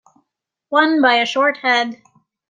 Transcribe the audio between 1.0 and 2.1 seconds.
a short head.